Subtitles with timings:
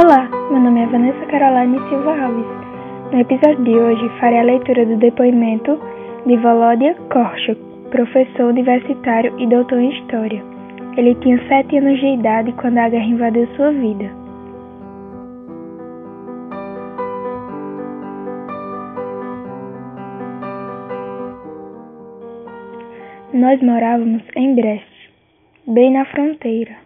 [0.00, 2.46] Olá, meu nome é Vanessa Caroline Silva Alves.
[3.10, 5.76] No episódio de hoje farei a leitura do depoimento
[6.24, 7.60] de Volodya Korchuk,
[7.90, 10.40] professor universitário e doutor em História.
[10.96, 14.08] Ele tinha sete anos de idade quando a guerra invadiu sua vida.
[23.34, 25.10] Nós morávamos em Brest,
[25.66, 26.76] bem na fronteira.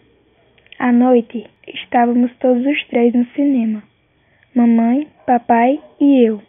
[0.78, 1.46] À noite,
[1.92, 3.82] estávamos todos os três no cinema:
[4.54, 6.40] mamãe, papai e eu.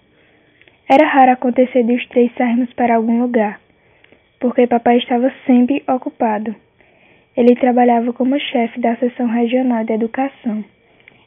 [0.89, 3.59] Era raro acontecer de os três sairmos para algum lugar,
[4.39, 6.55] porque papai estava sempre ocupado.
[7.35, 10.63] Ele trabalhava como chefe da seção regional de educação.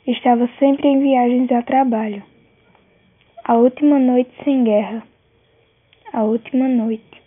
[0.06, 2.22] Estava sempre em viagens a trabalho.
[3.44, 5.02] A última noite sem guerra.
[6.12, 7.22] A última noite.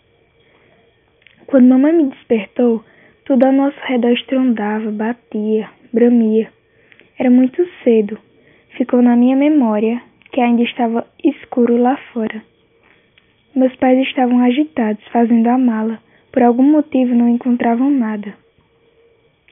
[1.45, 2.83] Quando mamãe me despertou,
[3.25, 6.49] tudo ao nosso redor estrondava, batia, bramia.
[7.19, 8.17] Era muito cedo.
[8.77, 12.41] Ficou na minha memória que ainda estava escuro lá fora.
[13.53, 15.99] Meus pais estavam agitados, fazendo a mala.
[16.31, 18.33] Por algum motivo não encontravam nada.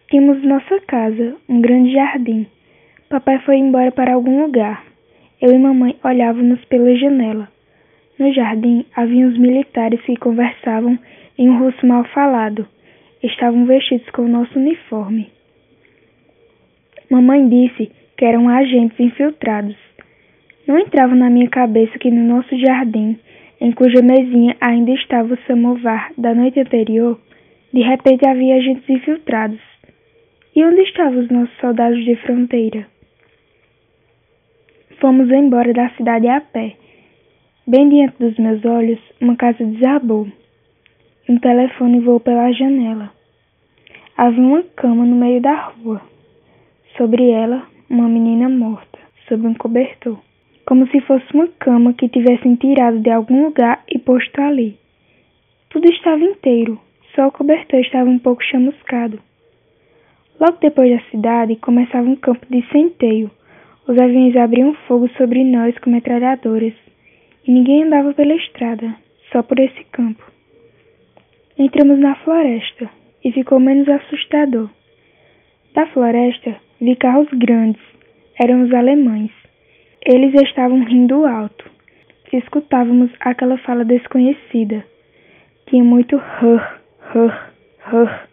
[0.09, 2.47] Tínhamos nossa casa, um grande jardim.
[3.09, 4.85] Papai foi embora para algum lugar.
[5.41, 7.49] Eu e mamãe olhávamos pela janela.
[8.17, 10.97] No jardim havia uns militares que conversavam
[11.37, 12.65] em um russo mal falado.
[13.21, 15.36] Estavam vestidos com o nosso uniforme.
[17.09, 19.77] Mamãe disse que eram agentes infiltrados.
[20.67, 23.17] Não entrava na minha cabeça que no nosso jardim,
[23.61, 27.19] em cuja mesinha ainda estava o samovar da noite anterior,
[27.73, 29.59] de repente havia agentes infiltrados.
[30.55, 32.87] E onde estavam os nossos soldados de fronteira?
[34.99, 36.75] Fomos embora da cidade a pé.
[37.67, 40.27] Bem diante dos meus olhos, uma casa desabou.
[41.29, 43.11] Um telefone voou pela janela.
[44.17, 46.01] Havia uma cama no meio da rua.
[46.97, 48.97] Sobre ela, uma menina morta,
[49.27, 50.17] sob um cobertor.
[50.65, 54.79] Como se fosse uma cama que tivessem tirado de algum lugar e posto ali.
[55.69, 56.81] Tudo estava inteiro,
[57.13, 59.19] só o cobertor estava um pouco chamuscado.
[60.39, 63.29] Logo depois da cidade, começava um campo de centeio.
[63.87, 66.73] Os aviões abriam fogo sobre nós com metralhadoras.
[67.45, 68.95] E ninguém andava pela estrada,
[69.31, 70.23] só por esse campo.
[71.59, 72.89] Entramos na floresta
[73.23, 74.67] e ficou menos assustador.
[75.75, 77.81] Da floresta vi carros grandes,
[78.39, 79.31] eram os alemães.
[80.05, 81.69] Eles estavam rindo alto.
[82.31, 84.85] Escutávamos aquela fala desconhecida.
[85.67, 86.79] Tinha muito rr,
[87.13, 88.27] rr, rr.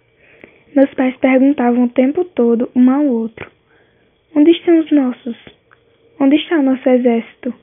[0.75, 3.51] Meus pais perguntavam o tempo todo um ao outro:
[4.35, 5.37] Onde estão os nossos?
[6.21, 7.55] Onde está o nosso exército?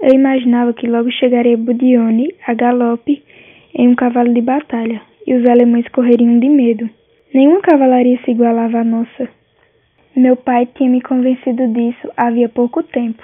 [0.00, 3.22] Eu imaginava que logo chegaria Budione a galope
[3.74, 6.88] em um cavalo de batalha, e os alemães correriam de medo.
[7.32, 9.41] Nenhuma cavalaria se igualava à nossa.
[10.14, 13.22] Meu pai tinha me convencido disso havia pouco tempo.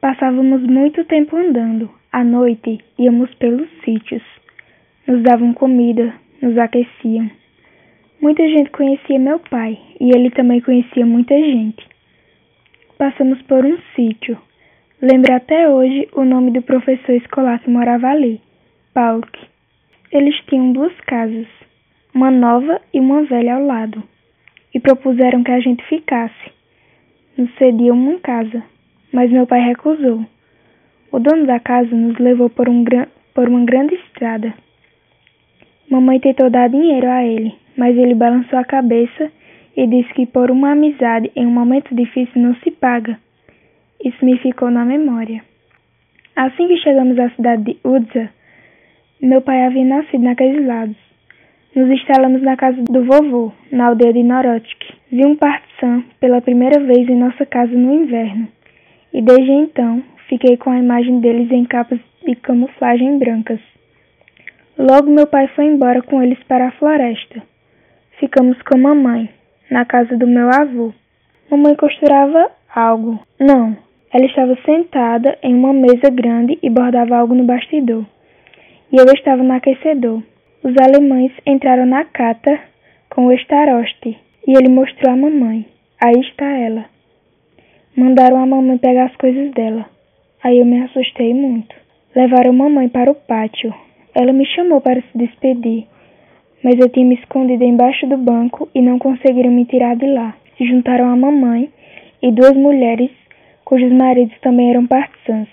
[0.00, 1.90] Passávamos muito tempo andando.
[2.12, 4.22] À noite íamos pelos sítios.
[5.04, 7.28] Nos davam comida, nos aqueciam.
[8.20, 11.84] Muita gente conhecia meu pai e ele também conhecia muita gente.
[12.96, 14.38] Passamos por um sítio.
[15.02, 18.40] Lembro até hoje o nome do professor escolar que morava ali.
[18.94, 19.28] Pauk.
[20.12, 21.48] Eles tinham duas casas,
[22.14, 24.00] uma nova e uma velha ao lado,
[24.74, 26.52] e propuseram que a gente ficasse.
[27.38, 28.62] Nos cediam uma casa,
[29.12, 30.26] mas meu pai recusou.
[31.12, 32.84] O dono da casa nos levou por, um
[33.32, 34.52] por uma grande estrada.
[35.88, 39.30] Mamãe tentou dar dinheiro a ele, mas ele balançou a cabeça
[39.76, 43.18] e disse que por uma amizade em um momento difícil não se paga.
[44.04, 45.42] Isso me ficou na memória.
[46.34, 48.28] Assim que chegamos à cidade de Udza,
[49.20, 51.03] meu pai havia nascido naqueles lados.
[51.74, 54.94] Nos instalamos na casa do vovô, na aldeia de Norotik.
[55.10, 58.46] Vi um partizan pela primeira vez em nossa casa no inverno,
[59.12, 63.60] e desde então fiquei com a imagem deles em capas de camuflagem brancas.
[64.78, 67.42] Logo meu pai foi embora com eles para a floresta.
[68.20, 69.28] Ficamos com mamãe,
[69.70, 70.92] na casa do meu avô.
[71.50, 73.18] Mamãe costurava algo.
[73.38, 73.76] Não,
[74.12, 78.04] ela estava sentada em uma mesa grande e bordava algo no bastidor
[78.92, 80.22] e eu estava no aquecedor.
[80.64, 82.58] Os alemães entraram na cata
[83.10, 84.16] com o estaroste
[84.48, 85.66] e ele mostrou a mamãe.
[86.02, 86.86] Aí está ela.
[87.94, 89.84] Mandaram a mamãe pegar as coisas dela.
[90.42, 91.76] Aí eu me assustei muito.
[92.16, 93.74] Levaram a mamãe para o pátio.
[94.14, 95.86] Ela me chamou para se despedir,
[96.62, 100.34] mas eu tinha me escondido embaixo do banco e não conseguiram me tirar de lá.
[100.56, 101.70] Se juntaram a mamãe
[102.22, 103.10] e duas mulheres
[103.66, 105.48] cujos maridos também eram partisans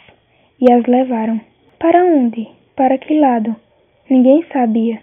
[0.57, 1.41] e as levaram.
[1.77, 2.47] Para onde?
[2.77, 3.53] Para que lado?
[4.11, 4.99] Ninguém sabia.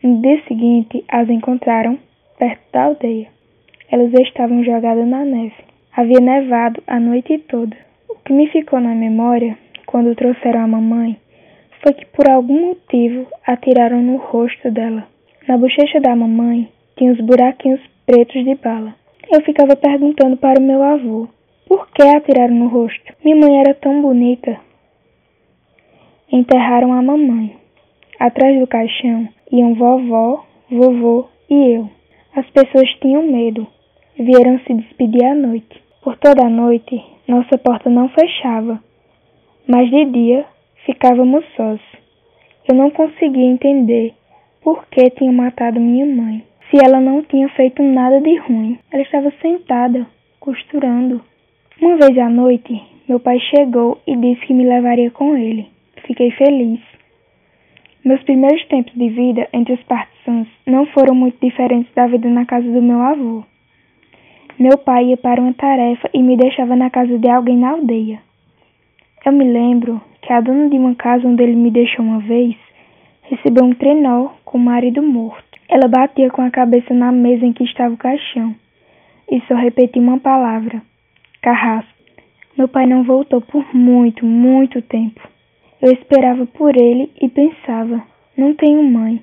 [0.00, 1.98] No dia seguinte, as encontraram
[2.38, 3.26] perto da aldeia.
[3.90, 5.56] Elas estavam jogadas na neve.
[5.92, 7.76] Havia nevado a noite toda.
[8.08, 11.16] O que me ficou na memória, quando trouxeram a mamãe,
[11.82, 15.08] foi que por algum motivo atiraram no rosto dela.
[15.48, 18.94] Na bochecha da mamãe tinha os buraquinhos pretos de bala.
[19.32, 21.26] Eu ficava perguntando para o meu avô
[21.66, 23.12] por que atiraram no rosto.
[23.24, 24.60] Minha mãe era tão bonita.
[26.30, 27.65] Enterraram a mamãe.
[28.18, 31.90] Atrás do caixão iam vovó, vovô e eu.
[32.34, 33.66] As pessoas tinham medo.
[34.18, 35.82] Vieram se despedir à noite.
[36.02, 38.80] Por toda a noite, nossa porta não fechava.
[39.66, 40.46] Mas de dia,
[40.86, 41.80] ficávamos sós.
[42.68, 44.14] Eu não conseguia entender
[44.62, 46.42] por que tinham matado minha mãe.
[46.70, 50.06] Se ela não tinha feito nada de ruim, ela estava sentada,
[50.40, 51.20] costurando.
[51.80, 55.68] Uma vez à noite, meu pai chegou e disse que me levaria com ele.
[56.06, 56.80] Fiquei feliz.
[58.06, 62.46] Meus primeiros tempos de vida entre os partisans não foram muito diferentes da vida na
[62.46, 63.42] casa do meu avô.
[64.56, 68.20] Meu pai ia para uma tarefa e me deixava na casa de alguém na aldeia.
[69.24, 72.54] Eu me lembro que a dona de uma casa onde ele me deixou uma vez
[73.22, 75.58] recebeu um trenó com o marido morto.
[75.68, 78.54] Ela batia com a cabeça na mesa em que estava o caixão
[79.28, 80.80] e só repetia uma palavra:
[81.42, 81.90] carrasco.
[82.56, 85.20] Meu pai não voltou por muito, muito tempo.
[85.80, 88.02] Eu esperava por ele e pensava:
[88.36, 89.22] não tenho mãe.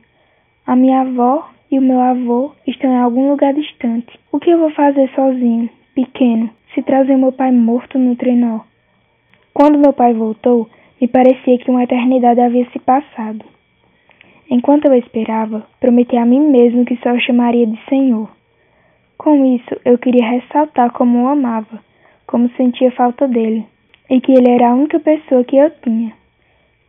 [0.65, 4.19] A minha avó e o meu avô estão em algum lugar distante.
[4.31, 8.61] O que eu vou fazer sozinho, pequeno, se trazer meu pai morto no trenó?
[9.53, 10.69] Quando meu pai voltou,
[11.01, 13.43] me parecia que uma eternidade havia se passado.
[14.49, 18.29] Enquanto eu esperava, prometi a mim mesmo que só o chamaria de Senhor.
[19.17, 21.83] Com isso, eu queria ressaltar como o amava,
[22.27, 23.65] como sentia falta dele,
[24.09, 26.13] e que ele era a única pessoa que eu tinha.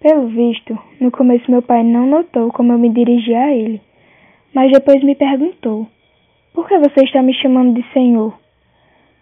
[0.05, 3.81] Pelo visto, no começo meu pai não notou como eu me dirigia a ele,
[4.53, 5.87] mas depois me perguntou:
[6.53, 8.39] Por que você está me chamando de Senhor?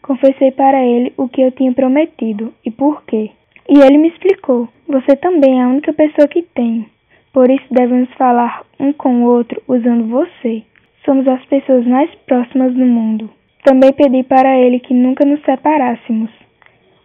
[0.03, 3.31] Confessei para ele o que eu tinha prometido e por quê.
[3.69, 6.85] E ele me explicou: Você também é a única pessoa que tenho.
[7.33, 10.65] Por isso devemos falar um com o outro usando você.
[11.05, 13.31] Somos as pessoas mais próximas do mundo.
[13.63, 16.31] Também pedi para ele que nunca nos separássemos.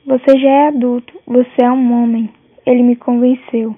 [0.03, 2.27] Você já é adulto, você é um homem,
[2.67, 3.77] ele me convenceu.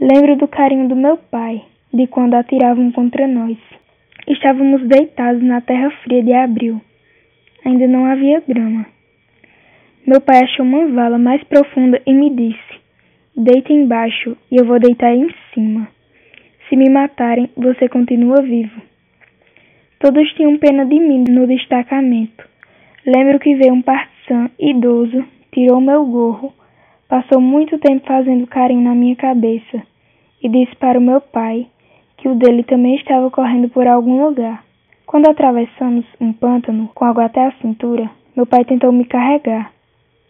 [0.00, 1.62] Lembro do carinho do meu pai,
[1.94, 3.56] de quando atiravam contra nós.
[4.26, 6.80] Estávamos deitados na terra fria de abril.
[7.64, 8.84] Ainda não havia grama.
[10.04, 12.80] Meu pai achou uma vala mais profunda e me disse:
[13.36, 15.88] Deite embaixo e eu vou deitar em cima.
[16.68, 18.82] Se me matarem, você continua vivo.
[20.00, 22.44] Todos tinham pena de mim no destacamento.
[23.06, 26.57] Lembro que veio um partisan idoso, tirou meu gorro
[27.08, 29.82] Passou muito tempo fazendo carinho na minha cabeça
[30.42, 31.66] e disse para o meu pai
[32.18, 34.62] que o dele também estava correndo por algum lugar.
[35.06, 39.72] Quando atravessamos um pântano com água até a cintura, meu pai tentou me carregar,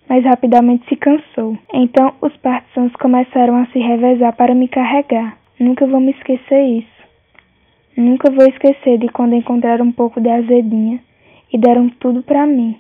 [0.09, 1.59] mas rapidamente se cansou.
[1.75, 5.37] Então os partisans começaram a se revezar para me carregar.
[5.59, 6.99] Nunca vou me esquecer isso.
[7.97, 11.01] Nunca vou esquecer de quando encontraram um pouco de azedinha
[11.53, 12.77] e deram tudo para mim.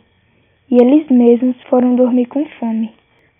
[0.70, 2.92] E eles mesmos foram dormir com fome.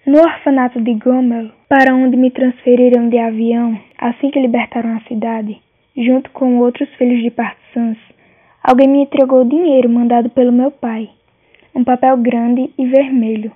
[0.09, 5.61] No orfanato de Gomel, para onde me transferiram de avião assim que libertaram a cidade,
[5.95, 7.99] junto com outros filhos de partisans,
[8.63, 11.11] alguém me entregou dinheiro mandado pelo meu pai,
[11.75, 13.53] um papel grande e vermelho.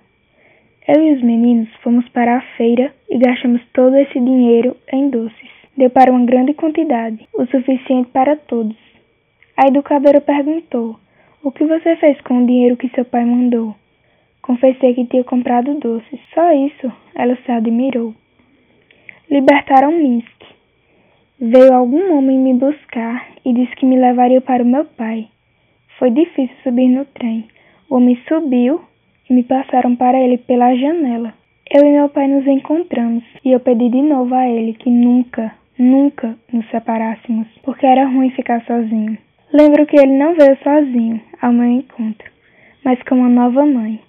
[0.87, 5.51] Eu e os meninos fomos para a feira e gastamos todo esse dinheiro em doces.
[5.75, 8.77] Deu para uma grande quantidade, o suficiente para todos.
[9.57, 11.01] A educadora perguntou:
[11.43, 13.75] O que você fez com o dinheiro que seu pai mandou?
[14.43, 16.21] Confessei que tinha comprado doces.
[16.35, 16.93] Só isso.
[17.15, 18.15] Ela se admirou.
[19.31, 20.43] Libertaram Minsk.
[21.41, 25.29] Veio algum homem me buscar e disse que me levaria para o meu pai.
[25.99, 27.47] Foi difícil subir no trem.
[27.89, 28.81] O homem subiu
[29.29, 31.35] e me passaram para ele pela janela.
[31.71, 35.55] Eu e meu pai nos encontramos e eu pedi de novo a ele que nunca,
[35.79, 39.17] nunca nos separássemos, porque era ruim ficar sozinho.
[39.53, 42.31] Lembro que ele não veio sozinho ao meu encontro,
[42.85, 44.01] mas com uma nova mãe.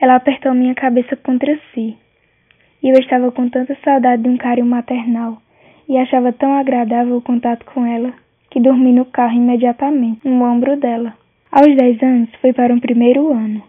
[0.00, 1.96] Ela apertou minha cabeça contra si.
[2.82, 5.38] E eu estava com tanta saudade de um carinho maternal
[5.88, 8.12] e achava tão agradável o contato com ela
[8.50, 11.14] que dormi no carro imediatamente, no ombro dela.
[11.52, 13.62] Aos dez anos fui para um primeiro ano,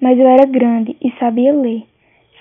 [0.00, 1.84] mas eu era grande e sabia ler.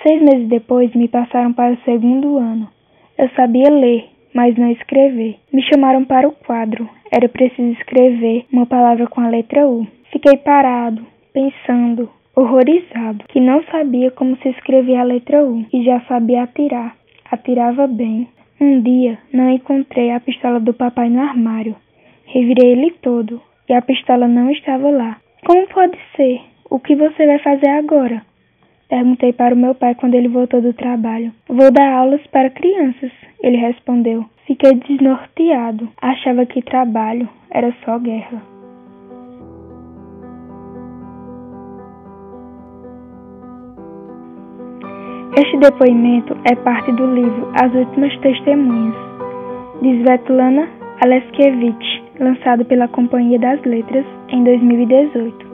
[0.04, 2.70] Seis meses depois me passaram para o segundo ano.
[3.18, 5.38] Eu sabia ler, mas não escrever.
[5.52, 6.90] Me chamaram para o quadro.
[7.12, 9.86] Era preciso escrever uma palavra com a letra U.
[10.12, 16.00] Fiquei parado, pensando, horrorizado, que não sabia como se escrevia a letra U e já
[16.02, 16.96] sabia atirar.
[17.30, 18.28] Atirava bem.
[18.60, 21.76] Um dia não encontrei a pistola do papai no armário.
[22.26, 23.42] Revirei ele todo.
[23.68, 25.18] e a pistola não estava lá.
[25.46, 26.42] Como pode ser?
[26.70, 28.24] O que você vai fazer agora?
[28.90, 31.32] Perguntei para o meu pai quando ele voltou do trabalho.
[31.48, 33.12] Vou dar aulas para crianças,
[33.44, 34.26] ele respondeu.
[34.48, 35.88] Fiquei desnorteado.
[36.02, 38.59] Achava que trabalho era só guerra.
[45.38, 48.96] Este depoimento é parte do livro As Últimas Testemunhas,
[49.82, 50.68] de Svetlana
[51.02, 55.49] Aleskevich, lançado pela Companhia das Letras em 2018.